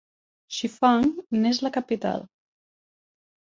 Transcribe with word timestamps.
Shifang 0.59 1.05
n'és 1.45 1.61
la 1.67 1.73
capital. 1.77 2.27